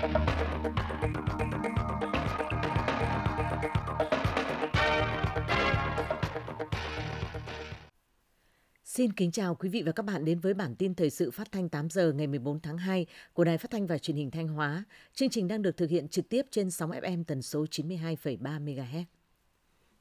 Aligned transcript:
Xin 0.00 0.08
kính 9.12 9.30
chào 9.32 9.54
quý 9.54 9.68
vị 9.68 9.82
và 9.82 9.92
các 9.92 10.02
bạn 10.02 10.24
đến 10.24 10.40
với 10.40 10.54
bản 10.54 10.74
tin 10.76 10.94
thời 10.94 11.10
sự 11.10 11.30
phát 11.30 11.52
thanh 11.52 11.68
8 11.68 11.90
giờ 11.90 12.12
ngày 12.12 12.26
14 12.26 12.60
tháng 12.60 12.78
2 12.78 13.06
của 13.32 13.44
Đài 13.44 13.58
Phát 13.58 13.70
thanh 13.70 13.86
và 13.86 13.98
Truyền 13.98 14.16
hình 14.16 14.30
Thanh 14.30 14.48
Hóa. 14.48 14.84
Chương 15.14 15.30
trình 15.30 15.48
đang 15.48 15.62
được 15.62 15.76
thực 15.76 15.90
hiện 15.90 16.08
trực 16.08 16.28
tiếp 16.28 16.46
trên 16.50 16.70
sóng 16.70 16.90
FM 16.90 17.24
tần 17.24 17.42
số 17.42 17.64
92,3 17.64 18.38
MHz. 18.38 19.04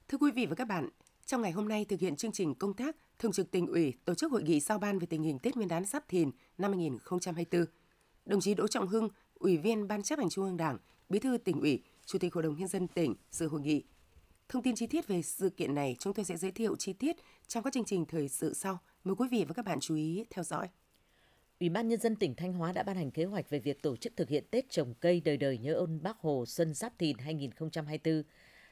Thưa 0.07 0.17
quý 0.17 0.31
vị 0.31 0.45
và 0.45 0.55
các 0.55 0.65
bạn, 0.65 0.89
trong 1.25 1.41
ngày 1.41 1.51
hôm 1.51 1.67
nay 1.67 1.85
thực 1.85 1.99
hiện 1.99 2.15
chương 2.15 2.31
trình 2.31 2.55
công 2.55 2.73
tác, 2.73 2.95
Thường 3.19 3.31
trực 3.31 3.51
tỉnh 3.51 3.67
ủy 3.67 3.93
tổ 4.05 4.15
chức 4.15 4.31
hội 4.31 4.43
nghị 4.43 4.59
giao 4.59 4.77
ban 4.77 4.99
về 4.99 5.07
tình 5.09 5.23
hình 5.23 5.39
Tết 5.39 5.55
Nguyên 5.55 5.67
đán 5.67 5.85
Giáp 5.85 6.07
Thìn 6.07 6.31
năm 6.57 6.71
2024. 6.71 7.65
Đồng 8.25 8.41
chí 8.41 8.53
Đỗ 8.53 8.67
Trọng 8.67 8.87
Hưng, 8.87 9.09
Ủy 9.39 9.57
viên 9.57 9.87
Ban 9.87 10.03
chấp 10.03 10.19
hành 10.19 10.29
Trung 10.29 10.45
ương 10.45 10.57
Đảng, 10.57 10.77
Bí 11.09 11.19
thư 11.19 11.37
tỉnh 11.37 11.61
ủy, 11.61 11.83
Chủ 12.05 12.19
tịch 12.19 12.33
Hội 12.33 12.43
đồng 12.43 12.57
nhân 12.57 12.67
dân 12.67 12.87
tỉnh 12.87 13.15
dự 13.31 13.47
hội 13.47 13.61
nghị. 13.61 13.83
Thông 14.49 14.63
tin 14.63 14.75
chi 14.75 14.87
tiết 14.87 15.07
về 15.07 15.21
sự 15.21 15.49
kiện 15.49 15.75
này 15.75 15.95
chúng 15.99 16.13
tôi 16.13 16.25
sẽ 16.25 16.37
giới 16.37 16.51
thiệu 16.51 16.75
chi 16.75 16.93
tiết 16.93 17.15
trong 17.47 17.63
các 17.63 17.73
chương 17.73 17.85
trình 17.85 18.05
thời 18.05 18.29
sự 18.29 18.53
sau. 18.53 18.79
Mời 19.03 19.15
quý 19.15 19.27
vị 19.31 19.45
và 19.47 19.53
các 19.53 19.65
bạn 19.65 19.79
chú 19.81 19.95
ý 19.95 20.25
theo 20.29 20.43
dõi. 20.43 20.67
Ủy 21.59 21.69
ban 21.69 21.87
Nhân 21.87 21.99
dân 21.99 22.15
tỉnh 22.15 22.35
Thanh 22.35 22.53
Hóa 22.53 22.71
đã 22.71 22.83
ban 22.83 22.95
hành 22.95 23.11
kế 23.11 23.25
hoạch 23.25 23.49
về 23.49 23.59
việc 23.59 23.81
tổ 23.81 23.95
chức 23.95 24.13
thực 24.15 24.29
hiện 24.29 24.43
Tết 24.51 24.69
trồng 24.69 24.93
cây 24.93 25.21
đời 25.25 25.37
đời 25.37 25.57
nhớ 25.57 25.73
ơn 25.73 26.03
Bác 26.03 26.17
Hồ 26.17 26.45
Xuân 26.45 26.73
Giáp 26.73 26.99
Thìn 26.99 27.17
2024. 27.17 28.23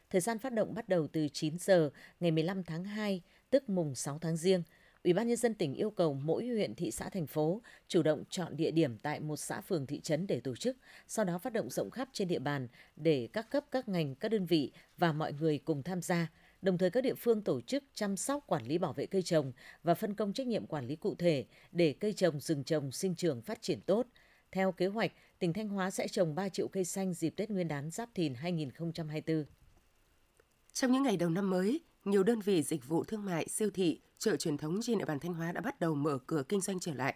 Thời 0.10 0.22
gian 0.22 0.40
phát 0.40 0.54
động 0.54 0.74
bắt 0.74 0.90
đầu 0.90 1.08
từ 1.08 1.28
9 1.34 1.58
giờ 1.60 1.90
ngày 2.20 2.32
15 2.32 2.64
tháng 2.64 2.84
2, 2.84 3.22
tức 3.50 3.70
mùng 3.70 3.96
6 3.96 4.20
tháng 4.22 4.38
Giêng. 4.38 4.64
Ủy 5.04 5.14
ban 5.14 5.28
Nhân 5.28 5.38
dân 5.38 5.54
tỉnh 5.54 5.74
yêu 5.74 5.90
cầu 5.90 6.14
mỗi 6.14 6.48
huyện, 6.48 6.76
thị 6.76 6.92
xã, 6.92 7.10
thành 7.10 7.28
phố 7.28 7.62
chủ 7.88 8.04
động 8.04 8.24
chọn 8.30 8.58
địa 8.58 8.72
điểm 8.72 8.98
tại 8.98 9.20
một 9.20 9.38
xã 9.38 9.62
phường 9.62 9.86
thị 9.86 10.00
trấn 10.00 10.28
để 10.28 10.40
tổ 10.40 10.56
chức, 10.56 10.78
sau 11.08 11.26
đó 11.26 11.38
phát 11.38 11.54
động 11.54 11.70
rộng 11.70 11.92
khắp 11.92 12.10
trên 12.14 12.28
địa 12.28 12.40
bàn 12.40 12.68
để 12.96 13.30
các 13.34 13.52
cấp, 13.52 13.66
các 13.72 13.90
ngành, 13.90 14.16
các 14.16 14.30
đơn 14.30 14.46
vị 14.46 14.72
và 14.98 15.14
mọi 15.14 15.34
người 15.34 15.58
cùng 15.58 15.84
tham 15.84 16.02
gia. 16.02 16.32
Đồng 16.62 16.78
thời 16.78 16.90
các 16.90 17.02
địa 17.02 17.14
phương 17.14 17.42
tổ 17.42 17.62
chức 17.62 17.84
chăm 17.94 18.18
sóc 18.18 18.44
quản 18.48 18.66
lý 18.66 18.78
bảo 18.78 18.94
vệ 18.94 19.06
cây 19.06 19.22
trồng 19.22 19.52
và 19.84 19.94
phân 19.94 20.14
công 20.14 20.34
trách 20.34 20.48
nhiệm 20.48 20.66
quản 20.66 20.88
lý 20.88 20.96
cụ 20.96 21.16
thể 21.16 21.46
để 21.72 21.96
cây 22.00 22.14
trồng, 22.14 22.40
rừng 22.40 22.64
trồng, 22.64 22.92
sinh 22.92 23.16
trưởng 23.16 23.42
phát 23.42 23.62
triển 23.62 23.82
tốt. 23.82 24.08
Theo 24.52 24.72
kế 24.72 24.88
hoạch, 24.88 25.12
tỉnh 25.40 25.54
Thanh 25.54 25.70
Hóa 25.70 25.92
sẽ 25.92 26.08
trồng 26.08 26.36
3 26.36 26.50
triệu 26.50 26.68
cây 26.68 26.86
xanh 26.86 27.14
dịp 27.14 27.30
Tết 27.30 27.50
Nguyên 27.50 27.68
đán 27.68 27.92
Giáp 27.92 28.10
Thìn 28.14 28.34
2024. 28.34 29.46
Trong 30.74 30.92
những 30.92 31.04
ngày 31.04 31.18
đầu 31.18 31.30
năm 31.30 31.50
mới, 31.50 31.82
nhiều 32.08 32.24
đơn 32.24 32.40
vị 32.40 32.64
dịch 32.64 32.88
vụ 32.88 33.04
thương 33.04 33.26
mại, 33.26 33.48
siêu 33.48 33.70
thị, 33.70 34.00
chợ 34.18 34.36
truyền 34.36 34.58
thống 34.58 34.80
trên 34.82 34.98
địa 34.98 35.06
bàn 35.06 35.20
Thanh 35.20 35.34
Hóa 35.34 35.52
đã 35.52 35.62
bắt 35.62 35.80
đầu 35.80 35.96
mở 35.96 36.18
cửa 36.28 36.44
kinh 36.50 36.62
doanh 36.62 36.80
trở 36.80 36.94
lại. 36.94 37.16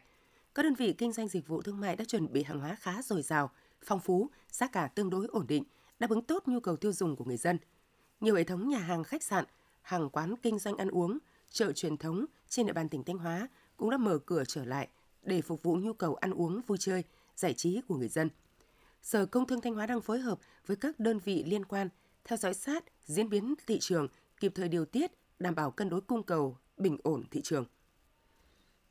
Các 0.55 0.63
đơn 0.63 0.73
vị 0.73 0.93
kinh 0.93 1.11
doanh 1.11 1.27
dịch 1.27 1.47
vụ 1.47 1.61
thương 1.61 1.79
mại 1.79 1.95
đã 1.95 2.05
chuẩn 2.05 2.33
bị 2.33 2.43
hàng 2.43 2.59
hóa 2.59 2.75
khá 2.79 3.01
dồi 3.01 3.21
dào, 3.21 3.51
phong 3.85 3.99
phú, 3.99 4.29
giá 4.51 4.67
cả 4.67 4.87
tương 4.87 5.09
đối 5.09 5.27
ổn 5.27 5.47
định, 5.47 5.63
đáp 5.99 6.09
ứng 6.09 6.21
tốt 6.21 6.43
nhu 6.45 6.59
cầu 6.59 6.75
tiêu 6.75 6.91
dùng 6.91 7.15
của 7.15 7.25
người 7.25 7.37
dân. 7.37 7.57
Nhiều 8.19 8.35
hệ 8.35 8.43
thống 8.43 8.69
nhà 8.69 8.77
hàng, 8.77 9.03
khách 9.03 9.23
sạn, 9.23 9.45
hàng 9.81 10.09
quán 10.09 10.35
kinh 10.41 10.59
doanh 10.59 10.77
ăn 10.77 10.89
uống, 10.89 11.17
chợ 11.49 11.71
truyền 11.71 11.97
thống 11.97 12.25
trên 12.49 12.65
địa 12.65 12.73
bàn 12.73 12.89
tỉnh 12.89 13.03
Thanh 13.03 13.17
Hóa 13.17 13.47
cũng 13.77 13.89
đã 13.89 13.97
mở 13.97 14.17
cửa 14.17 14.43
trở 14.47 14.65
lại 14.65 14.87
để 15.23 15.41
phục 15.41 15.63
vụ 15.63 15.75
nhu 15.75 15.93
cầu 15.93 16.15
ăn 16.15 16.31
uống, 16.31 16.61
vui 16.67 16.77
chơi, 16.77 17.03
giải 17.35 17.53
trí 17.53 17.81
của 17.87 17.95
người 17.95 18.09
dân. 18.09 18.29
Sở 19.01 19.25
Công 19.25 19.47
Thương 19.47 19.61
Thanh 19.61 19.75
Hóa 19.75 19.85
đang 19.85 20.01
phối 20.01 20.19
hợp 20.19 20.39
với 20.65 20.77
các 20.77 20.99
đơn 20.99 21.19
vị 21.19 21.43
liên 21.43 21.65
quan 21.65 21.89
theo 22.23 22.37
dõi 22.37 22.53
sát 22.53 22.83
diễn 23.05 23.29
biến 23.29 23.53
thị 23.67 23.79
trường, 23.79 24.07
kịp 24.41 24.51
thời 24.55 24.69
điều 24.69 24.85
tiết, 24.85 25.11
đảm 25.39 25.55
bảo 25.55 25.71
cân 25.71 25.89
đối 25.89 26.01
cung 26.01 26.23
cầu, 26.23 26.57
bình 26.77 26.97
ổn 27.03 27.23
thị 27.31 27.41
trường. 27.43 27.65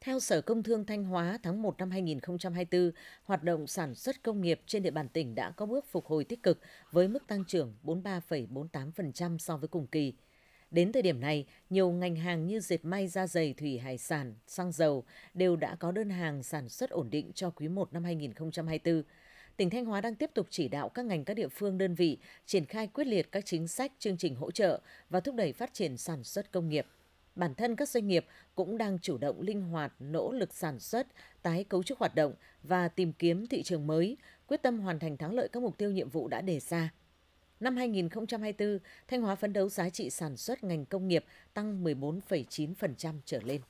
Theo 0.01 0.21
Sở 0.21 0.41
Công 0.41 0.63
Thương 0.63 0.87
Thanh 0.87 1.05
Hóa, 1.05 1.39
tháng 1.43 1.63
1 1.63 1.79
năm 1.79 1.91
2024, 1.91 2.91
hoạt 3.25 3.43
động 3.43 3.67
sản 3.67 3.95
xuất 3.95 4.23
công 4.23 4.41
nghiệp 4.41 4.61
trên 4.67 4.83
địa 4.83 4.91
bàn 4.91 5.09
tỉnh 5.09 5.35
đã 5.35 5.51
có 5.51 5.67
bước 5.67 5.85
phục 5.91 6.07
hồi 6.07 6.25
tích 6.25 6.43
cực 6.43 6.61
với 6.93 7.09
mức 7.09 7.27
tăng 7.27 7.45
trưởng 7.45 7.75
43,48% 7.85 9.39
so 9.39 9.57
với 9.57 9.69
cùng 9.69 9.87
kỳ. 9.87 10.15
Đến 10.71 10.93
thời 10.93 11.03
điểm 11.03 11.21
này, 11.21 11.47
nhiều 11.71 11.91
ngành 11.91 12.17
hàng 12.17 12.47
như 12.47 12.61
dệt 12.61 12.85
may, 12.85 13.09
da 13.09 13.27
dày, 13.27 13.55
thủy 13.55 13.79
hải 13.79 13.99
sản, 13.99 14.35
xăng 14.47 14.73
dầu 14.73 15.05
đều 15.35 15.57
đã 15.57 15.75
có 15.75 15.93
đơn 15.93 16.11
hàng 16.11 16.43
sản 16.43 16.69
xuất 16.69 16.91
ổn 16.91 17.11
định 17.11 17.33
cho 17.35 17.51
quý 17.51 17.69
1 17.69 17.93
năm 17.93 18.05
2024 18.05 19.03
tỉnh 19.57 19.71
Thanh 19.71 19.85
Hóa 19.85 20.01
đang 20.01 20.15
tiếp 20.15 20.31
tục 20.35 20.47
chỉ 20.51 20.69
đạo 20.69 20.89
các 20.89 21.05
ngành 21.05 21.25
các 21.25 21.35
địa 21.35 21.49
phương 21.49 21.79
đơn 21.79 21.95
vị 21.95 22.19
triển 22.47 22.67
khai 22.67 22.87
quyết 22.87 23.07
liệt 23.07 23.33
các 23.33 23.47
chính 23.47 23.69
sách, 23.69 23.93
chương 23.99 24.17
trình 24.17 24.35
hỗ 24.35 24.51
trợ 24.51 24.81
và 25.11 25.21
thúc 25.21 25.35
đẩy 25.35 25.53
phát 25.53 25.75
triển 25.75 25.97
sản 25.97 26.25
xuất 26.25 26.53
công 26.53 26.69
nghiệp. 26.69 26.87
Bản 27.35 27.55
thân 27.55 27.77
các 27.77 27.89
doanh 27.89 28.07
nghiệp 28.07 28.27
cũng 28.55 28.79
đang 28.79 28.99
chủ 28.99 29.19
động 29.19 29.41
linh 29.41 29.63
hoạt, 29.63 29.93
nỗ 29.99 30.33
lực 30.33 30.55
sản 30.55 30.81
xuất, 30.81 31.07
tái 31.43 31.65
cấu 31.65 31.83
trúc 31.83 31.99
hoạt 31.99 32.15
động 32.15 32.35
và 32.63 32.89
tìm 32.89 33.13
kiếm 33.13 33.47
thị 33.47 33.63
trường 33.63 33.87
mới, 33.87 34.17
quyết 34.47 34.63
tâm 34.63 34.79
hoàn 34.79 34.99
thành 34.99 35.17
thắng 35.17 35.35
lợi 35.35 35.49
các 35.49 35.63
mục 35.63 35.79
tiêu 35.79 35.91
nhiệm 35.91 36.09
vụ 36.09 36.29
đã 36.29 36.41
đề 36.41 36.61
ra. 36.61 36.91
Năm 37.61 37.77
2024, 37.77 38.79
Thanh 39.09 39.23
Hóa 39.23 39.35
phấn 39.35 39.53
đấu 39.53 39.69
giá 39.69 39.91
trị 39.91 40.11
sản 40.11 40.37
xuất 40.37 40.65
ngành 40.65 40.87
công 40.87 41.09
nghiệp 41.09 41.25
tăng 41.55 41.85
14,9% 41.85 43.15
trở 43.25 43.41
lên. 43.45 43.61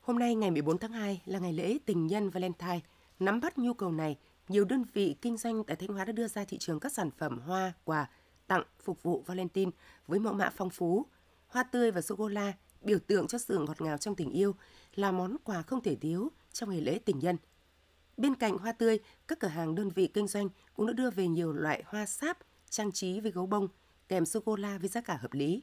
Hôm 0.00 0.18
nay 0.18 0.34
ngày 0.34 0.50
14 0.50 0.78
tháng 0.78 0.92
2 0.92 1.22
là 1.26 1.38
ngày 1.38 1.52
lễ 1.52 1.78
tình 1.86 2.06
nhân 2.06 2.30
Valentine. 2.30 2.80
Nắm 3.20 3.40
bắt 3.40 3.58
nhu 3.58 3.74
cầu 3.74 3.92
này, 3.92 4.16
nhiều 4.48 4.64
đơn 4.64 4.84
vị 4.92 5.16
kinh 5.22 5.36
doanh 5.36 5.64
tại 5.64 5.76
Thanh 5.76 5.88
Hóa 5.88 6.04
đã 6.04 6.12
đưa 6.12 6.28
ra 6.28 6.44
thị 6.44 6.58
trường 6.58 6.80
các 6.80 6.92
sản 6.92 7.10
phẩm 7.18 7.38
hoa, 7.38 7.72
quà, 7.84 8.10
tặng 8.46 8.62
phục 8.82 9.02
vụ 9.02 9.22
Valentine 9.26 9.70
với 10.06 10.18
mẫu 10.18 10.32
mã 10.32 10.50
phong 10.56 10.70
phú. 10.70 11.06
Hoa 11.46 11.62
tươi 11.62 11.90
và 11.90 12.00
sô-cô-la, 12.00 12.52
biểu 12.82 12.98
tượng 12.98 13.26
cho 13.26 13.38
sự 13.38 13.58
ngọt 13.58 13.80
ngào 13.80 13.98
trong 13.98 14.14
tình 14.14 14.30
yêu, 14.30 14.54
là 14.94 15.12
món 15.12 15.36
quà 15.44 15.62
không 15.62 15.82
thể 15.82 15.96
thiếu 15.96 16.30
trong 16.52 16.70
ngày 16.70 16.80
lễ 16.80 16.98
tình 16.98 17.18
nhân. 17.18 17.36
Bên 18.16 18.34
cạnh 18.34 18.58
hoa 18.58 18.72
tươi, 18.72 18.98
các 19.28 19.40
cửa 19.40 19.48
hàng 19.48 19.74
đơn 19.74 19.90
vị 19.90 20.06
kinh 20.14 20.26
doanh 20.26 20.48
cũng 20.74 20.86
đã 20.86 20.92
đưa 20.92 21.10
về 21.10 21.28
nhiều 21.28 21.52
loại 21.52 21.82
hoa 21.86 22.06
sáp, 22.06 22.38
trang 22.70 22.92
trí 22.92 23.20
với 23.20 23.30
gấu 23.30 23.46
bông, 23.46 23.68
kèm 24.08 24.26
sô-cô-la 24.26 24.78
với 24.78 24.88
giá 24.88 25.00
cả 25.00 25.16
hợp 25.16 25.32
lý. 25.32 25.62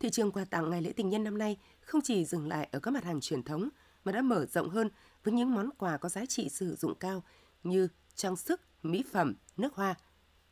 Thị 0.00 0.10
trường 0.10 0.32
quà 0.32 0.44
tặng 0.44 0.70
ngày 0.70 0.82
lễ 0.82 0.92
tình 0.92 1.08
nhân 1.08 1.24
năm 1.24 1.38
nay 1.38 1.56
không 1.80 2.00
chỉ 2.00 2.24
dừng 2.24 2.48
lại 2.48 2.68
ở 2.72 2.80
các 2.80 2.90
mặt 2.90 3.04
hàng 3.04 3.20
truyền 3.20 3.42
thống 3.42 3.68
mà 4.04 4.12
đã 4.12 4.22
mở 4.22 4.46
rộng 4.46 4.68
hơn 4.68 4.88
với 5.24 5.34
những 5.34 5.54
món 5.54 5.70
quà 5.78 5.96
có 5.96 6.08
giá 6.08 6.26
trị 6.26 6.48
sử 6.48 6.76
dụng 6.76 6.94
cao 6.94 7.22
như 7.62 7.88
trang 8.14 8.36
sức, 8.36 8.60
mỹ 8.82 9.04
phẩm, 9.12 9.34
nước 9.56 9.74
hoa. 9.74 9.94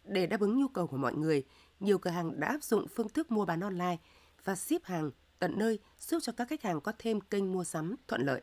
Để 0.05 0.27
đáp 0.27 0.41
ứng 0.41 0.61
nhu 0.61 0.69
cầu 0.69 0.87
của 0.87 0.97
mọi 0.97 1.15
người, 1.15 1.45
nhiều 1.81 1.99
cửa 1.99 2.11
hàng 2.11 2.41
đã 2.41 2.49
áp 2.49 2.63
dụng 2.63 2.87
phương 2.95 3.09
thức 3.09 3.31
mua 3.31 3.45
bán 3.45 3.61
online 3.61 3.97
và 4.45 4.57
ship 4.57 4.85
hàng 4.85 5.11
tận 5.39 5.59
nơi 5.59 5.79
giúp 5.99 6.19
cho 6.23 6.33
các 6.33 6.49
khách 6.49 6.63
hàng 6.63 6.81
có 6.81 6.93
thêm 6.99 7.21
kênh 7.21 7.53
mua 7.53 7.65
sắm 7.65 7.97
thuận 8.09 8.27
lợi. 8.27 8.43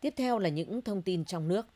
Tiếp 0.00 0.14
theo 0.16 0.38
là 0.38 0.48
những 0.48 0.82
thông 0.82 1.02
tin 1.02 1.24
trong 1.24 1.48
nước. 1.48 1.66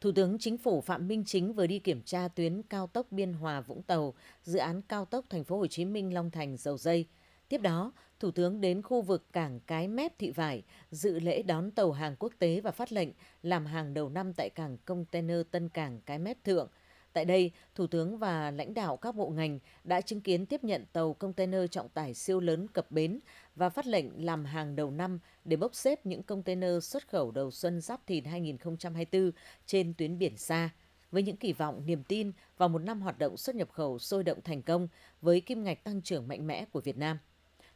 Thủ 0.00 0.12
tướng 0.12 0.38
Chính 0.38 0.58
phủ 0.58 0.80
Phạm 0.80 1.08
Minh 1.08 1.24
Chính 1.26 1.52
vừa 1.52 1.66
đi 1.66 1.78
kiểm 1.78 2.02
tra 2.02 2.28
tuyến 2.28 2.62
cao 2.62 2.86
tốc 2.86 3.12
Biên 3.12 3.32
Hòa 3.32 3.60
Vũng 3.60 3.82
Tàu, 3.82 4.14
dự 4.42 4.58
án 4.58 4.82
cao 4.82 5.04
tốc 5.04 5.24
thành 5.28 5.44
phố 5.44 5.58
Hồ 5.58 5.66
Chí 5.66 5.84
Minh 5.84 6.14
Long 6.14 6.30
Thành 6.30 6.56
Dầu 6.56 6.78
Dây. 6.78 7.06
Tiếp 7.50 7.62
đó, 7.62 7.92
Thủ 8.20 8.30
tướng 8.30 8.60
đến 8.60 8.82
khu 8.82 9.02
vực 9.02 9.32
cảng 9.32 9.60
Cái 9.60 9.88
Mép 9.88 10.18
Thị 10.18 10.30
Vải, 10.30 10.62
dự 10.90 11.20
lễ 11.20 11.42
đón 11.42 11.70
tàu 11.70 11.92
hàng 11.92 12.16
quốc 12.18 12.32
tế 12.38 12.60
và 12.60 12.70
phát 12.70 12.92
lệnh 12.92 13.08
làm 13.42 13.66
hàng 13.66 13.94
đầu 13.94 14.08
năm 14.08 14.32
tại 14.32 14.50
cảng 14.50 14.76
container 14.84 15.36
Tân 15.50 15.68
Cảng 15.68 16.00
Cái 16.06 16.18
Mép 16.18 16.44
Thượng. 16.44 16.68
Tại 17.12 17.24
đây, 17.24 17.50
Thủ 17.74 17.86
tướng 17.86 18.18
và 18.18 18.50
lãnh 18.50 18.74
đạo 18.74 18.96
các 18.96 19.14
bộ 19.14 19.28
ngành 19.28 19.58
đã 19.84 20.00
chứng 20.00 20.20
kiến 20.20 20.46
tiếp 20.46 20.64
nhận 20.64 20.84
tàu 20.92 21.12
container 21.14 21.60
trọng 21.70 21.88
tải 21.88 22.14
siêu 22.14 22.40
lớn 22.40 22.66
cập 22.68 22.90
bến 22.90 23.20
và 23.56 23.68
phát 23.68 23.86
lệnh 23.86 24.24
làm 24.24 24.44
hàng 24.44 24.76
đầu 24.76 24.90
năm 24.90 25.18
để 25.44 25.56
bốc 25.56 25.74
xếp 25.74 26.06
những 26.06 26.22
container 26.22 26.84
xuất 26.84 27.08
khẩu 27.08 27.30
đầu 27.30 27.50
xuân 27.50 27.80
Giáp 27.80 28.06
Thìn 28.06 28.24
2024 28.24 29.30
trên 29.66 29.94
tuyến 29.94 30.18
biển 30.18 30.36
xa 30.36 30.70
với 31.10 31.22
những 31.22 31.36
kỳ 31.36 31.52
vọng, 31.52 31.82
niềm 31.86 32.04
tin 32.04 32.32
vào 32.58 32.68
một 32.68 32.78
năm 32.78 33.00
hoạt 33.00 33.18
động 33.18 33.36
xuất 33.36 33.56
nhập 33.56 33.68
khẩu 33.72 33.98
sôi 33.98 34.24
động 34.24 34.38
thành 34.44 34.62
công 34.62 34.88
với 35.20 35.40
kim 35.40 35.64
ngạch 35.64 35.84
tăng 35.84 36.02
trưởng 36.02 36.28
mạnh 36.28 36.46
mẽ 36.46 36.64
của 36.64 36.80
Việt 36.80 36.96
Nam. 36.96 37.18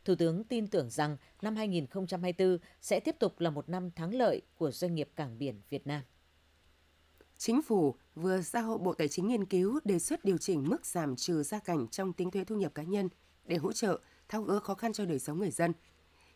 Thủ 0.05 0.15
tướng 0.15 0.45
tin 0.45 0.67
tưởng 0.67 0.91
rằng 0.91 1.17
năm 1.43 1.57
2024 1.57 2.59
sẽ 2.81 3.01
tiếp 3.01 3.17
tục 3.19 3.41
là 3.41 3.51
một 3.51 3.69
năm 3.69 3.91
thắng 3.91 4.15
lợi 4.15 4.43
của 4.59 4.71
doanh 4.71 4.95
nghiệp 4.95 5.09
cảng 5.17 5.39
biển 5.39 5.61
Việt 5.71 5.87
Nam. 5.87 6.03
Chính 7.39 7.63
phủ 7.63 7.95
vừa 8.15 8.41
giao 8.41 8.79
Bộ 8.79 8.95
Tài 8.95 9.09
chính 9.09 9.29
nghiên 9.29 9.45
cứu 9.45 9.81
đề 9.85 9.99
xuất 9.99 10.25
điều 10.25 10.39
chỉnh 10.39 10.69
mức 10.69 10.87
giảm 10.87 11.17
trừ 11.17 11.43
gia 11.43 11.59
cảnh 11.59 11.89
trong 11.89 12.13
tính 12.13 12.31
thuế 12.31 12.45
thu 12.45 12.57
nhập 12.57 12.75
cá 12.75 12.83
nhân 12.83 13.09
để 13.47 13.57
hỗ 13.57 13.73
trợ 13.73 14.01
tháo 14.29 14.43
gỡ 14.43 14.61
khó 14.61 14.75
khăn 14.75 14.93
cho 14.93 15.05
đời 15.05 15.19
sống 15.19 15.39
người 15.39 15.51
dân. 15.51 15.73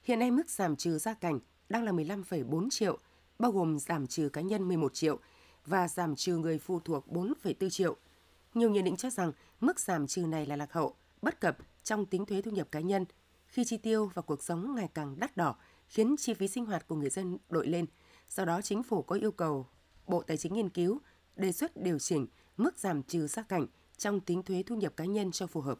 Hiện 0.04 0.18
nay 0.18 0.30
mức 0.30 0.50
giảm 0.50 0.76
trừ 0.76 0.98
gia 0.98 1.14
cảnh 1.14 1.40
đang 1.68 1.84
là 1.84 1.92
15,4 1.92 2.70
triệu, 2.70 2.98
bao 3.38 3.52
gồm 3.52 3.78
giảm 3.78 4.06
trừ 4.06 4.28
cá 4.28 4.40
nhân 4.40 4.68
11 4.68 4.94
triệu 4.94 5.18
và 5.66 5.88
giảm 5.88 6.16
trừ 6.16 6.36
người 6.36 6.58
phụ 6.58 6.80
thuộc 6.80 7.08
4,4 7.08 7.70
triệu. 7.70 7.96
Nhiều 8.54 8.70
nhận 8.70 8.84
định 8.84 8.96
cho 8.96 9.10
rằng 9.10 9.32
mức 9.60 9.80
giảm 9.80 10.06
trừ 10.06 10.22
này 10.22 10.46
là 10.46 10.56
lạc 10.56 10.72
hậu, 10.72 10.94
bất 11.22 11.40
cập 11.40 11.58
trong 11.84 12.06
tính 12.06 12.26
thuế 12.26 12.42
thu 12.42 12.50
nhập 12.50 12.68
cá 12.70 12.80
nhân– 12.80 13.04
khi 13.48 13.64
chi 13.64 13.76
tiêu 13.76 14.10
và 14.14 14.22
cuộc 14.22 14.42
sống 14.42 14.74
ngày 14.74 14.88
càng 14.94 15.20
đắt 15.20 15.36
đỏ 15.36 15.56
khiến 15.88 16.16
chi 16.18 16.34
phí 16.34 16.48
sinh 16.48 16.66
hoạt 16.66 16.88
của 16.88 16.96
người 16.96 17.10
dân 17.10 17.38
đội 17.50 17.66
lên. 17.66 17.86
Do 18.28 18.44
đó, 18.44 18.62
chính 18.62 18.82
phủ 18.82 19.02
có 19.02 19.16
yêu 19.16 19.32
cầu 19.32 19.66
Bộ 20.06 20.22
Tài 20.22 20.36
chính 20.36 20.54
nghiên 20.54 20.68
cứu 20.68 21.00
đề 21.36 21.52
xuất 21.52 21.76
điều 21.76 21.98
chỉnh 21.98 22.26
mức 22.56 22.78
giảm 22.78 23.02
trừ 23.02 23.26
gia 23.26 23.42
cảnh 23.42 23.66
trong 23.96 24.20
tính 24.20 24.42
thuế 24.42 24.62
thu 24.66 24.76
nhập 24.76 24.92
cá 24.96 25.04
nhân 25.04 25.32
cho 25.32 25.46
phù 25.46 25.60
hợp. 25.60 25.78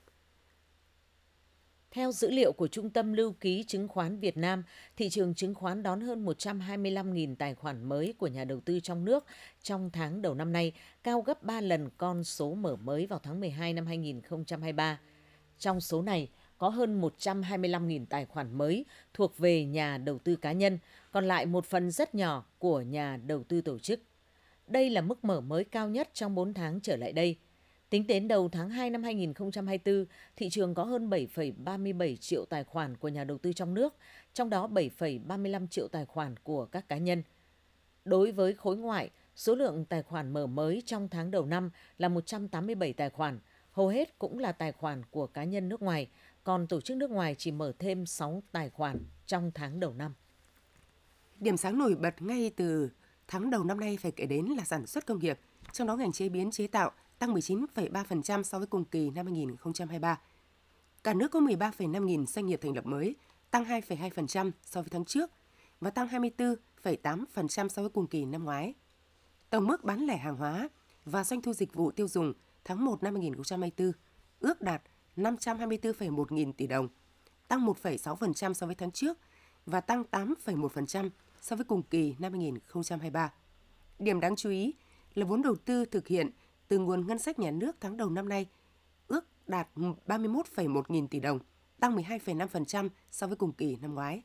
Theo 1.91 2.13
dữ 2.13 2.31
liệu 2.31 2.53
của 2.53 2.69
Trung 2.69 2.91
tâm 2.91 3.13
Lưu 3.13 3.33
ký 3.33 3.65
Chứng 3.65 3.89
khoán 3.89 4.19
Việt 4.19 4.37
Nam, 4.37 4.63
thị 4.97 5.11
trường 5.11 5.35
chứng 5.35 5.55
khoán 5.55 5.83
đón 5.83 6.01
hơn 6.01 6.27
125.000 6.27 7.37
tài 7.37 7.55
khoản 7.55 7.89
mới 7.89 8.15
của 8.19 8.27
nhà 8.27 8.45
đầu 8.45 8.61
tư 8.61 8.81
trong 8.81 9.05
nước 9.05 9.25
trong 9.63 9.91
tháng 9.91 10.23
đầu 10.23 10.35
năm 10.35 10.53
nay, 10.53 10.73
cao 11.03 11.21
gấp 11.21 11.43
3 11.43 11.61
lần 11.61 11.91
con 11.97 12.25
số 12.25 12.55
mở 12.55 12.77
mới 12.77 13.07
vào 13.07 13.19
tháng 13.19 13.41
12 13.41 13.73
năm 13.73 13.87
2023. 13.87 15.01
Trong 15.59 15.81
số 15.81 16.03
này, 16.03 16.31
có 16.59 16.69
hơn 16.69 17.01
125.000 17.01 18.07
tài 18.07 18.25
khoản 18.25 18.59
mới 18.59 18.85
thuộc 19.15 19.39
về 19.39 19.65
nhà 19.65 19.99
đầu 19.99 20.19
tư 20.19 20.37
cá 20.37 20.53
nhân, 20.53 20.79
còn 21.13 21.29
lại 21.29 21.47
một 21.47 21.65
phần 21.65 21.91
rất 21.91 22.15
nhỏ 22.15 22.45
của 22.59 22.81
nhà 22.81 23.19
đầu 23.27 23.45
tư 23.45 23.61
tổ 23.61 23.79
chức. 23.79 24.01
Đây 24.67 24.91
là 24.91 25.01
mức 25.01 25.25
mở 25.25 25.41
mới 25.41 25.65
cao 25.65 25.89
nhất 25.89 26.09
trong 26.13 26.35
4 26.35 26.55
tháng 26.55 26.81
trở 26.81 26.97
lại 26.97 27.13
đây– 27.13 27.37
Tính 27.91 28.07
đến 28.07 28.29
đầu 28.29 28.49
tháng 28.49 28.71
2 28.71 28.91
năm 28.91 29.03
2024, 29.03 30.05
thị 30.37 30.51
trường 30.51 30.75
có 30.75 30.85
hơn 30.85 31.11
7,37 31.11 32.17
triệu 32.17 32.45
tài 32.45 32.65
khoản 32.65 32.97
của 32.97 33.09
nhà 33.09 33.25
đầu 33.25 33.39
tư 33.39 33.53
trong 33.53 33.75
nước, 33.75 33.95
trong 34.35 34.51
đó 34.51 34.69
7,35 34.69 35.67
triệu 35.67 35.89
tài 35.89 36.05
khoản 36.05 36.35
của 36.43 36.67
các 36.67 36.89
cá 36.89 36.99
nhân. 36.99 37.23
Đối 38.05 38.33
với 38.33 38.55
khối 38.55 38.77
ngoại, 38.77 39.11
số 39.37 39.55
lượng 39.55 39.85
tài 39.85 40.03
khoản 40.03 40.33
mở 40.33 40.47
mới 40.47 40.83
trong 40.87 41.09
tháng 41.09 41.31
đầu 41.31 41.47
năm 41.47 41.71
là 41.99 42.09
187 42.09 42.93
tài 42.93 43.11
khoản, 43.11 43.39
hầu 43.73 43.89
hết 43.89 44.19
cũng 44.19 44.39
là 44.39 44.53
tài 44.53 44.73
khoản 44.73 45.03
của 45.11 45.27
cá 45.27 45.45
nhân 45.45 45.69
nước 45.69 45.83
ngoài, 45.83 46.09
còn 46.49 46.67
tổ 46.67 46.81
chức 46.81 46.97
nước 46.97 47.11
ngoài 47.11 47.35
chỉ 47.39 47.51
mở 47.53 47.73
thêm 47.79 48.07
6 48.07 48.43
tài 48.53 48.71
khoản 48.71 49.05
trong 49.27 49.51
tháng 49.55 49.81
đầu 49.81 49.95
năm. 49.95 50.15
Điểm 51.41 51.57
sáng 51.57 51.79
nổi 51.79 51.95
bật 51.95 52.23
ngay 52.23 52.51
từ 52.57 52.91
tháng 53.29 53.51
đầu 53.51 53.65
năm 53.65 53.81
nay 53.81 53.99
phải 54.01 54.13
kể 54.13 54.27
đến 54.27 54.45
là 54.47 54.65
sản 54.65 54.87
xuất 54.87 55.07
công 55.07 55.19
nghiệp, 55.19 55.39
trong 55.73 55.87
đó 55.87 55.97
ngành 55.97 56.13
chế 56.13 56.29
biến 56.29 56.51
chế 56.51 56.67
tạo 56.67 56.91
tăng 57.19 57.35
19,3% 57.35 58.43
so 58.43 58.59
với 58.59 58.67
cùng 58.67 58.85
kỳ 58.85 59.11
năm 59.11 59.27
2023. 59.27 60.21
Cả 61.05 61.15
nước 61.15 61.31
có 61.31 61.41
13,5 61.41 62.05
nghìn 62.05 62.27
doanh 62.27 62.47
nghiệp 62.47 62.61
thành 62.63 62.75
lập 62.75 62.87
mới, 62.87 63.17
tăng 63.51 63.65
2,2% 63.65 64.51
so 64.63 64.83
với 64.83 64.91
tháng 64.91 65.05
trước 65.05 65.31
và 65.81 65.91
tăng 65.91 66.09
24,8% 66.09 67.69
so 67.69 67.83
với 67.83 67.91
cùng 67.91 68.07
kỳ 68.07 68.25
năm 68.25 68.45
ngoái. 68.45 68.75
Tổng 69.51 69.67
mức 69.67 69.85
bán 69.85 70.07
lẻ 70.07 70.17
hàng 70.17 70.37
hóa 70.37 70.69
và 71.05 71.25
doanh 71.25 71.43
thu 71.43 71.53
dịch 71.53 71.75
vụ 71.75 71.91
tiêu 71.91 72.09
dùng 72.09 72.33
tháng 72.65 72.85
1 72.85 73.03
năm 73.03 73.15
2024 73.15 73.93
ước 74.41 74.63
đạt 74.63 74.83
524,1 75.19 76.25
nghìn 76.31 76.53
tỷ 76.53 76.67
đồng, 76.67 76.89
tăng 77.49 77.67
1,6% 77.67 78.53
so 78.55 78.67
với 78.67 78.75
tháng 78.75 78.91
trước 78.91 79.19
và 79.67 79.81
tăng 79.81 80.05
8,1% 80.11 81.11
so 81.41 81.57
với 81.57 81.65
cùng 81.65 81.83
kỳ 81.83 82.15
năm 82.19 82.33
2023. 82.33 83.33
Điểm 83.99 84.21
đáng 84.21 84.37
chú 84.37 84.51
ý 84.51 84.75
là 85.15 85.27
vốn 85.27 85.43
đầu 85.43 85.57
tư 85.57 85.85
thực 85.85 86.09
hiện 86.09 86.31
từ 86.69 86.79
nguồn 86.79 87.07
ngân 87.07 87.19
sách 87.19 87.39
nhà 87.39 87.51
nước 87.51 87.77
tháng 87.81 87.97
đầu 87.97 88.11
năm 88.11 88.29
nay 88.29 88.47
ước 89.09 89.25
đạt 89.47 89.69
31,1 90.07 90.83
nghìn 90.89 91.09
tỷ 91.09 91.21
đồng, 91.21 91.39
tăng 91.81 91.97
12,5% 91.97 92.89
so 93.11 93.27
với 93.27 93.37
cùng 93.37 93.53
kỳ 93.53 93.77
năm 93.77 93.95
ngoái. 93.95 94.23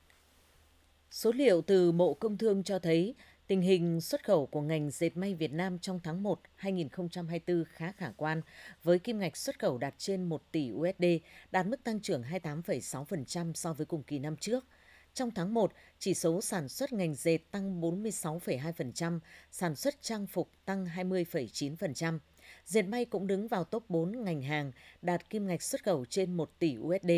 Số 1.12 1.32
liệu 1.32 1.62
từ 1.62 1.92
Bộ 1.92 2.14
Công 2.14 2.38
Thương 2.38 2.64
cho 2.64 2.80
thấy 2.80 3.16
tình 3.48 3.62
hình 3.62 4.02
xuất 4.02 4.24
khẩu 4.24 4.46
của 4.46 4.62
ngành 4.62 4.92
dệt 4.92 5.18
may 5.18 5.36
Việt 5.36 5.52
Nam 5.52 5.80
trong 5.80 6.00
tháng 6.04 6.24
1 6.24 6.42
2024 6.56 7.64
khá 7.74 7.92
khả 7.92 8.12
quan, 8.18 8.42
với 8.84 9.00
kim 9.00 9.20
ngạch 9.20 9.38
xuất 9.38 9.60
khẩu 9.60 9.78
đạt 9.78 9.94
trên 9.98 10.24
1 10.24 10.52
tỷ 10.52 10.72
USD, 10.72 11.06
đạt 11.52 11.68
mức 11.68 11.84
tăng 11.84 12.00
trưởng 12.00 12.24
28,6% 12.24 13.54
so 13.54 13.74
với 13.74 13.86
cùng 13.86 14.04
kỳ 14.04 14.20
năm 14.20 14.36
trước– 14.38 14.66
trong 15.14 15.32
tháng 15.32 15.54
1, 15.54 15.74
chỉ 16.00 16.14
số 16.14 16.42
sản 16.42 16.70
xuất 16.70 16.94
ngành 16.94 17.16
dệt 17.16 17.38
tăng 17.52 17.82
46,2%, 17.82 19.20
sản 19.52 19.76
xuất 19.76 20.02
trang 20.02 20.28
phục 20.28 20.50
tăng 20.66 20.86
20,9%. 20.86 22.20
Dệt 22.66 22.82
may 22.82 23.06
cũng 23.06 23.28
đứng 23.28 23.48
vào 23.48 23.64
top 23.64 23.90
4 23.90 24.24
ngành 24.24 24.42
hàng 24.42 24.72
đạt 25.02 25.30
kim 25.30 25.48
ngạch 25.48 25.62
xuất 25.62 25.84
khẩu 25.84 26.06
trên 26.06 26.34
1 26.34 26.60
tỷ 26.60 26.78
USD. 26.78 27.12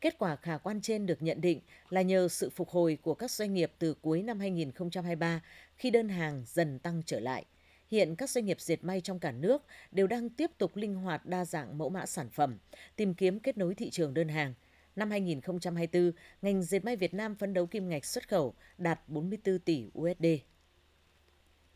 Kết 0.00 0.18
quả 0.18 0.36
khả 0.36 0.58
quan 0.58 0.80
trên 0.80 1.06
được 1.06 1.22
nhận 1.22 1.40
định 1.40 1.60
là 1.88 2.02
nhờ 2.02 2.28
sự 2.28 2.50
phục 2.50 2.68
hồi 2.68 2.98
của 3.02 3.14
các 3.14 3.30
doanh 3.30 3.54
nghiệp 3.54 3.72
từ 3.78 3.94
cuối 3.94 4.22
năm 4.22 4.40
2023 4.40 5.42
khi 5.76 5.90
đơn 5.90 6.08
hàng 6.08 6.44
dần 6.46 6.78
tăng 6.78 7.02
trở 7.06 7.20
lại. 7.20 7.44
Hiện 7.88 8.16
các 8.16 8.30
doanh 8.30 8.44
nghiệp 8.44 8.60
dệt 8.60 8.84
may 8.84 9.00
trong 9.00 9.18
cả 9.18 9.32
nước 9.32 9.64
đều 9.92 10.06
đang 10.06 10.28
tiếp 10.28 10.50
tục 10.58 10.76
linh 10.76 10.94
hoạt 10.94 11.26
đa 11.26 11.44
dạng 11.44 11.78
mẫu 11.78 11.90
mã 11.90 12.06
sản 12.06 12.30
phẩm, 12.30 12.58
tìm 12.96 13.14
kiếm 13.14 13.40
kết 13.40 13.58
nối 13.58 13.74
thị 13.74 13.90
trường 13.90 14.14
đơn 14.14 14.28
hàng– 14.28 14.54
Năm 14.96 15.10
2024, 15.10 16.12
ngành 16.42 16.62
dệt 16.62 16.84
may 16.84 16.96
Việt 16.96 17.14
Nam 17.14 17.34
phấn 17.34 17.54
đấu 17.54 17.66
kim 17.66 17.88
ngạch 17.88 18.04
xuất 18.04 18.28
khẩu 18.28 18.54
đạt 18.78 19.08
44 19.08 19.58
tỷ 19.58 19.86
USD. 19.98 20.26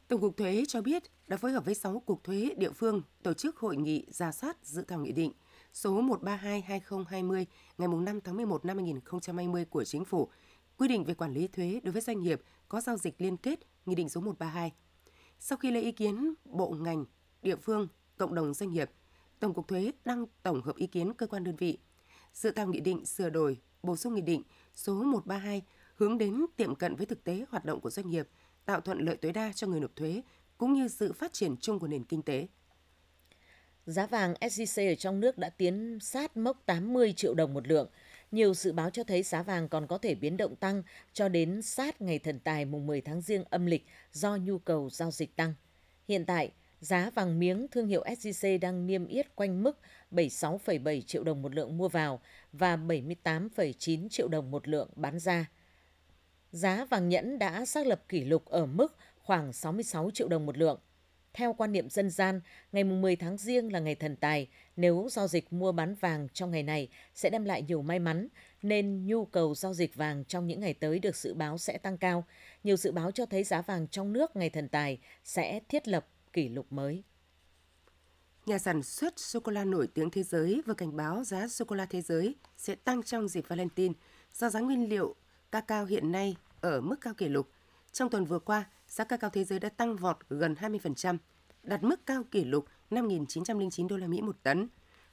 Tổng 0.08 0.20
cục 0.20 0.36
Thuế 0.36 0.64
cho 0.68 0.82
biết 0.82 1.02
đã 1.28 1.36
phối 1.36 1.52
hợp 1.52 1.64
với 1.64 1.74
6 1.74 2.02
cục 2.06 2.24
thuế 2.24 2.50
địa 2.56 2.70
phương 2.70 3.02
tổ 3.22 3.34
chức 3.34 3.56
hội 3.56 3.76
nghị 3.76 4.06
ra 4.10 4.32
soát 4.32 4.56
dự 4.62 4.84
thảo 4.88 4.98
nghị 4.98 5.12
định 5.12 5.32
số 5.74 6.02
132/2020 6.02 7.44
ngày 7.78 7.88
5 7.88 8.20
tháng 8.20 8.36
11 8.36 8.64
năm 8.64 8.76
2020 8.76 9.64
của 9.64 9.84
Chính 9.84 10.04
phủ 10.04 10.28
quy 10.76 10.88
định 10.88 11.04
về 11.04 11.14
quản 11.14 11.32
lý 11.32 11.48
thuế 11.48 11.80
đối 11.82 11.92
với 11.92 12.02
doanh 12.02 12.20
nghiệp 12.20 12.42
có 12.68 12.80
giao 12.80 12.96
dịch 12.96 13.20
liên 13.20 13.36
kết, 13.36 13.60
Nghị 13.86 13.94
định 13.94 14.08
số 14.08 14.20
132. 14.20 14.72
Sau 15.38 15.58
khi 15.58 15.70
lấy 15.70 15.82
ý 15.82 15.92
kiến 15.92 16.34
bộ 16.44 16.70
ngành, 16.70 17.04
địa 17.42 17.56
phương, 17.56 17.88
cộng 18.16 18.34
đồng 18.34 18.54
doanh 18.54 18.72
nghiệp, 18.72 18.90
Tổng 19.40 19.54
cục 19.54 19.68
Thuế 19.68 19.92
đăng 20.04 20.26
tổng 20.42 20.62
hợp 20.62 20.76
ý 20.76 20.86
kiến 20.86 21.14
cơ 21.14 21.26
quan 21.26 21.44
đơn 21.44 21.56
vị 21.56 21.78
dự 22.32 22.50
thảo 22.50 22.66
nghị 22.66 22.80
định 22.80 23.06
sửa 23.06 23.30
đổi, 23.30 23.60
bổ 23.82 23.96
sung 23.96 24.14
nghị 24.14 24.20
định 24.20 24.42
số 24.74 24.94
132 24.94 25.62
hướng 25.94 26.18
đến 26.18 26.46
tiệm 26.56 26.74
cận 26.74 26.96
với 26.96 27.06
thực 27.06 27.24
tế 27.24 27.44
hoạt 27.50 27.64
động 27.64 27.80
của 27.80 27.90
doanh 27.90 28.10
nghiệp, 28.10 28.28
tạo 28.64 28.80
thuận 28.80 28.98
lợi 28.98 29.16
tối 29.16 29.32
đa 29.32 29.52
cho 29.54 29.66
người 29.66 29.80
nộp 29.80 29.96
thuế 29.96 30.22
cũng 30.58 30.72
như 30.72 30.88
sự 30.88 31.12
phát 31.12 31.32
triển 31.32 31.56
chung 31.56 31.78
của 31.78 31.86
nền 31.86 32.04
kinh 32.04 32.22
tế. 32.22 32.48
Giá 33.86 34.06
vàng 34.06 34.34
SJC 34.40 34.92
ở 34.92 34.94
trong 34.94 35.20
nước 35.20 35.38
đã 35.38 35.48
tiến 35.50 35.98
sát 36.00 36.36
mốc 36.36 36.62
80 36.66 37.12
triệu 37.12 37.34
đồng 37.34 37.54
một 37.54 37.68
lượng. 37.68 37.88
Nhiều 38.32 38.54
dự 38.54 38.72
báo 38.72 38.90
cho 38.90 39.04
thấy 39.04 39.22
giá 39.22 39.42
vàng 39.42 39.68
còn 39.68 39.86
có 39.86 39.98
thể 39.98 40.14
biến 40.14 40.36
động 40.36 40.56
tăng 40.56 40.82
cho 41.12 41.28
đến 41.28 41.62
sát 41.62 42.02
ngày 42.02 42.18
thần 42.18 42.40
tài 42.40 42.64
mùng 42.64 42.86
10 42.86 43.00
tháng 43.00 43.20
riêng 43.20 43.44
âm 43.50 43.66
lịch 43.66 43.86
do 44.12 44.36
nhu 44.36 44.58
cầu 44.58 44.90
giao 44.90 45.10
dịch 45.10 45.36
tăng. 45.36 45.54
Hiện 46.08 46.24
tại, 46.24 46.52
Giá 46.84 47.10
vàng 47.10 47.38
miếng 47.38 47.68
thương 47.68 47.86
hiệu 47.86 48.04
SJC 48.04 48.60
đang 48.60 48.86
niêm 48.86 49.06
yết 49.06 49.36
quanh 49.36 49.62
mức 49.62 49.78
76,7 50.10 51.00
triệu 51.00 51.24
đồng 51.24 51.42
một 51.42 51.54
lượng 51.54 51.76
mua 51.76 51.88
vào 51.88 52.20
và 52.52 52.76
78,9 52.76 54.08
triệu 54.08 54.28
đồng 54.28 54.50
một 54.50 54.68
lượng 54.68 54.88
bán 54.96 55.18
ra. 55.18 55.50
Giá 56.52 56.84
vàng 56.84 57.08
nhẫn 57.08 57.38
đã 57.38 57.64
xác 57.66 57.86
lập 57.86 58.08
kỷ 58.08 58.24
lục 58.24 58.44
ở 58.44 58.66
mức 58.66 58.96
khoảng 59.22 59.52
66 59.52 60.10
triệu 60.10 60.28
đồng 60.28 60.46
một 60.46 60.58
lượng. 60.58 60.80
Theo 61.34 61.52
quan 61.52 61.72
niệm 61.72 61.88
dân 61.90 62.10
gian, 62.10 62.40
ngày 62.72 62.84
10 62.84 63.16
tháng 63.16 63.36
riêng 63.36 63.72
là 63.72 63.80
ngày 63.80 63.94
thần 63.94 64.16
tài, 64.16 64.48
nếu 64.76 65.08
giao 65.10 65.28
dịch 65.28 65.52
mua 65.52 65.72
bán 65.72 65.94
vàng 65.94 66.28
trong 66.32 66.50
ngày 66.50 66.62
này 66.62 66.88
sẽ 67.14 67.30
đem 67.30 67.44
lại 67.44 67.62
nhiều 67.62 67.82
may 67.82 67.98
mắn, 67.98 68.28
nên 68.62 69.06
nhu 69.06 69.24
cầu 69.24 69.54
giao 69.54 69.74
dịch 69.74 69.94
vàng 69.94 70.24
trong 70.24 70.46
những 70.46 70.60
ngày 70.60 70.74
tới 70.74 70.98
được 70.98 71.16
dự 71.16 71.34
báo 71.34 71.58
sẽ 71.58 71.78
tăng 71.78 71.98
cao. 71.98 72.24
Nhiều 72.64 72.76
dự 72.76 72.92
báo 72.92 73.10
cho 73.10 73.26
thấy 73.26 73.44
giá 73.44 73.62
vàng 73.62 73.88
trong 73.88 74.12
nước 74.12 74.36
ngày 74.36 74.50
thần 74.50 74.68
tài 74.68 74.98
sẽ 75.24 75.60
thiết 75.68 75.88
lập 75.88 76.06
kỷ 76.32 76.48
lục 76.48 76.72
mới. 76.72 77.02
Nhà 78.46 78.58
sản 78.58 78.82
xuất 78.82 79.18
sô-cô-la 79.18 79.64
nổi 79.64 79.86
tiếng 79.86 80.10
thế 80.10 80.22
giới 80.22 80.62
vừa 80.66 80.74
cảnh 80.74 80.96
báo 80.96 81.24
giá 81.24 81.48
sô-cô-la 81.48 81.86
thế 81.86 82.02
giới 82.02 82.34
sẽ 82.56 82.74
tăng 82.74 83.02
trong 83.02 83.28
dịp 83.28 83.44
Valentine 83.48 83.94
do 84.34 84.48
giá 84.48 84.60
nguyên 84.60 84.88
liệu 84.88 85.14
cacao 85.52 85.84
hiện 85.84 86.12
nay 86.12 86.36
ở 86.60 86.80
mức 86.80 86.96
cao 87.00 87.14
kỷ 87.14 87.28
lục. 87.28 87.48
Trong 87.92 88.10
tuần 88.10 88.24
vừa 88.24 88.38
qua, 88.38 88.64
giá 88.88 89.04
cacao 89.04 89.30
thế 89.30 89.44
giới 89.44 89.58
đã 89.58 89.68
tăng 89.68 89.96
vọt 89.96 90.18
gần 90.28 90.54
20%, 90.54 91.16
đạt 91.64 91.82
mức 91.82 92.06
cao 92.06 92.22
kỷ 92.30 92.44
lục 92.44 92.66
5.909 92.90 93.88
đô 93.88 93.96
la 93.96 94.06
Mỹ 94.06 94.22
một 94.22 94.36
tấn. 94.42 94.68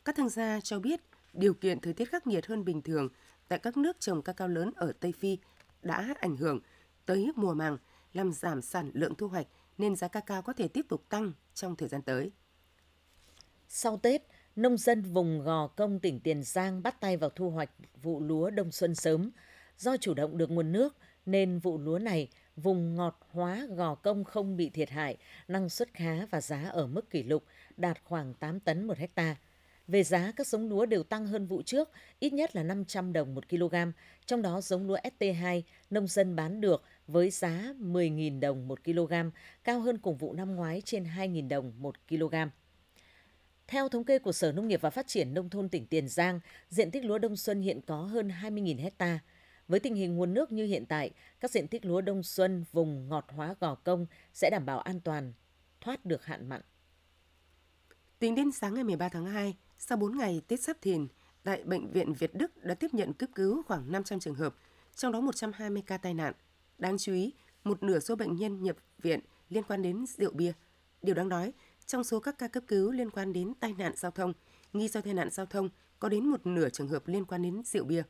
Các 0.05 0.15
thương 0.15 0.29
gia 0.29 0.60
cho 0.62 0.79
biết 0.79 1.01
điều 1.34 1.53
kiện 1.53 1.79
thời 1.79 1.93
tiết 1.93 2.05
khắc 2.05 2.27
nghiệt 2.27 2.46
hơn 2.46 2.65
bình 2.65 2.81
thường 2.81 3.10
tại 3.48 3.60
các 3.60 3.77
nước 3.77 4.00
trồng 4.00 4.22
cacao 4.22 4.48
lớn 4.48 4.72
ở 4.75 4.93
Tây 5.00 5.12
Phi 5.12 5.38
đã 5.84 6.13
ảnh 6.20 6.38
hưởng 6.38 6.60
tới 7.05 7.31
mùa 7.36 7.53
màng, 7.53 7.77
làm 8.13 8.34
giảm 8.34 8.62
sản 8.62 8.91
lượng 8.93 9.15
thu 9.15 9.27
hoạch 9.27 9.48
nên 9.77 9.96
giá 9.96 10.08
cacao 10.08 10.41
có 10.41 10.53
thể 10.53 10.67
tiếp 10.67 10.86
tục 10.89 11.03
tăng 11.10 11.31
trong 11.53 11.75
thời 11.75 11.89
gian 11.89 12.01
tới. 12.01 12.31
Sau 13.67 13.98
Tết, 13.98 14.22
nông 14.55 14.77
dân 14.77 15.01
vùng 15.01 15.43
Gò 15.43 15.67
Công 15.67 16.00
tỉnh 16.00 16.20
Tiền 16.20 16.43
Giang 16.43 16.84
bắt 16.84 17.01
tay 17.01 17.17
vào 17.17 17.29
thu 17.29 17.50
hoạch 17.50 17.70
vụ 18.01 18.22
lúa 18.22 18.50
đông 18.50 18.72
xuân 18.72 18.96
sớm. 18.96 19.31
Do 19.77 19.98
chủ 19.98 20.13
động 20.13 20.38
được 20.38 20.51
nguồn 20.51 20.72
nước 20.72 20.96
nên 21.25 21.60
vụ 21.60 21.77
lúa 21.77 22.00
này 22.00 22.29
vùng 22.55 22.96
ngọt 22.96 23.20
hóa 23.31 23.67
Gò 23.70 23.96
Công 23.96 24.24
không 24.24 24.58
bị 24.58 24.70
thiệt 24.70 24.89
hại, 24.89 25.17
năng 25.48 25.70
suất 25.70 25.93
khá 25.93 26.25
và 26.25 26.41
giá 26.41 26.70
ở 26.70 26.88
mức 26.88 27.10
kỷ 27.10 27.24
lục 27.24 27.43
đạt 27.77 28.03
khoảng 28.03 28.34
8 28.34 28.60
tấn 28.60 28.88
một 28.88 28.98
hecta. 28.98 29.36
Về 29.88 30.03
giá, 30.03 30.31
các 30.36 30.48
giống 30.48 30.70
lúa 30.70 30.86
đều 30.86 31.03
tăng 31.03 31.27
hơn 31.27 31.48
vụ 31.48 31.62
trước, 31.62 31.89
ít 32.20 32.34
nhất 32.34 32.55
là 32.55 32.63
500 32.63 33.13
đồng 33.13 33.36
một 33.36 33.50
kg, 33.50 33.75
trong 34.25 34.41
đó 34.41 34.62
giống 34.62 34.88
lúa 34.88 34.98
ST2 35.20 35.62
nông 35.89 36.08
dân 36.08 36.36
bán 36.36 36.62
được 36.62 36.84
với 37.08 37.29
giá 37.29 37.74
10.000 37.79 38.39
đồng 38.39 38.67
một 38.67 38.84
kg, 38.84 39.13
cao 39.63 39.79
hơn 39.79 39.98
cùng 39.98 40.17
vụ 40.17 40.34
năm 40.34 40.55
ngoái 40.55 40.81
trên 40.86 41.03
2.000 41.03 41.48
đồng 41.48 41.74
một 41.77 41.96
kg. 42.10 42.36
Theo 43.67 43.89
thống 43.89 44.03
kê 44.03 44.20
của 44.20 44.31
Sở 44.31 44.51
Nông 44.51 44.67
nghiệp 44.67 44.81
và 44.81 44.89
Phát 44.89 45.08
triển 45.08 45.34
Nông 45.34 45.50
thôn 45.50 45.70
tỉnh 45.70 45.86
Tiền 45.86 46.08
Giang, 46.08 46.39
diện 46.70 46.91
tích 46.91 47.05
lúa 47.05 47.17
đông 47.17 47.36
xuân 47.36 47.62
hiện 47.62 47.81
có 47.81 48.01
hơn 48.01 48.31
20.000 48.41 48.81
hectare. 48.81 49.20
Với 49.68 49.80
tình 49.80 49.96
hình 49.96 50.15
nguồn 50.15 50.34
nước 50.34 50.51
như 50.51 50.65
hiện 50.65 50.86
tại, 50.86 51.12
các 51.39 51.51
diện 51.51 51.68
tích 51.68 51.86
lúa 51.86 52.01
đông 52.01 52.24
xuân 52.24 52.65
vùng 52.72 53.10
ngọt 53.10 53.25
hóa 53.30 53.56
gò 53.60 53.75
công 53.75 54.06
sẽ 54.34 54.50
đảm 54.50 54.65
bảo 54.65 54.80
an 54.80 55.00
toàn, 55.00 55.34
thoát 55.82 56.06
được 56.06 56.25
hạn 56.25 56.50
mặn. 56.50 56.62
Tính 58.20 58.36
đến 58.36 58.51
sáng 58.51 58.74
ngày 58.74 58.84
13 58.84 59.10
tháng 59.10 59.25
2, 59.25 59.58
sau 59.77 59.98
4 59.98 60.18
ngày 60.18 60.41
Tết 60.48 60.62
Sắp 60.62 60.77
Thìn, 60.82 61.08
tại 61.44 61.63
Bệnh 61.63 61.91
viện 61.91 62.13
Việt 62.13 62.34
Đức 62.34 62.63
đã 62.63 62.75
tiếp 62.75 62.94
nhận 62.94 63.13
cấp 63.13 63.30
cứu 63.36 63.63
khoảng 63.63 63.91
500 63.91 64.20
trường 64.20 64.36
hợp, 64.36 64.56
trong 64.96 65.12
đó 65.12 65.22
120 65.22 65.84
ca 65.86 65.98
tai 65.98 66.13
nạn. 66.13 66.34
Đáng 66.77 66.98
chú 66.98 67.13
ý, 67.13 67.34
một 67.63 67.84
nửa 67.84 68.00
số 68.00 68.15
bệnh 68.15 68.36
nhân 68.36 68.63
nhập 68.63 68.77
viện 69.01 69.20
liên 69.50 69.63
quan 69.63 69.82
đến 69.82 70.06
rượu 70.06 70.32
bia. 70.32 70.53
Điều 71.01 71.15
đáng 71.15 71.30
nói, 71.30 71.53
trong 71.86 72.03
số 72.03 72.20
các 72.20 72.38
ca 72.38 72.48
cấp 72.48 72.63
cứu 72.68 72.91
liên 72.91 73.10
quan 73.10 73.34
đến 73.34 73.53
tai 73.60 73.74
nạn 73.74 73.94
giao 73.96 74.12
thông, 74.12 74.34
nghi 74.74 74.88
do 74.88 75.01
tai 75.01 75.13
nạn 75.13 75.30
giao 75.30 75.46
thông 75.46 75.70
có 76.00 76.10
đến 76.10 76.25
một 76.25 76.46
nửa 76.46 76.70
trường 76.70 76.88
hợp 76.88 77.08
liên 77.08 77.25
quan 77.25 77.41
đến 77.41 77.62
rượu 77.65 77.86
bia. 77.86 78.03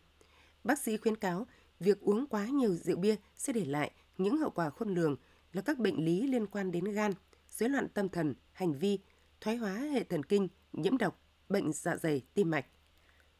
Bác 0.63 0.79
sĩ 0.79 0.97
khuyến 0.97 1.15
cáo 1.15 1.47
việc 1.79 1.99
uống 2.01 2.27
quá 2.27 2.45
nhiều 2.45 2.75
rượu 2.75 2.97
bia 2.97 3.15
sẽ 3.35 3.53
để 3.53 3.65
lại 3.65 3.91
những 4.17 4.37
hậu 4.37 4.49
quả 4.49 4.69
khôn 4.69 4.93
lường 4.93 5.15
là 5.53 5.61
các 5.61 5.77
bệnh 5.77 6.05
lý 6.05 6.27
liên 6.27 6.47
quan 6.47 6.71
đến 6.71 6.85
gan, 6.85 7.11
rối 7.49 7.69
loạn 7.69 7.87
tâm 7.89 8.09
thần, 8.09 8.33
hành 8.51 8.73
vi, 8.73 8.99
thoái 9.41 9.57
hóa 9.57 9.73
hệ 9.73 10.03
thần 10.03 10.23
kinh, 10.23 10.47
nhiễm 10.73 10.97
độc, 10.97 11.21
bệnh 11.49 11.73
dạ 11.73 11.95
dày, 11.95 12.21
tim 12.33 12.49
mạch. 12.49 12.65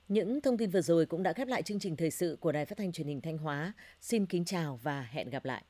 Những 0.08 0.42
thông 0.42 0.58
tin 0.58 0.70
vừa 0.70 0.82
rồi 0.82 1.06
cũng 1.06 1.24
đã 1.24 1.34
khép 1.34 1.48
lại 1.48 1.64
chương 1.64 1.80
trình 1.80 1.96
thời 1.96 2.12
sự 2.12 2.38
của 2.40 2.52
Đài 2.52 2.66
Phát 2.66 2.78
thanh 2.78 2.92
Truyền 2.92 3.08
hình 3.08 3.22
Thanh 3.22 3.38
Hóa. 3.38 3.74
Xin 4.02 4.26
kính 4.26 4.46
chào 4.46 4.80
và 4.84 5.02
hẹn 5.02 5.30
gặp 5.30 5.46
lại. 5.46 5.64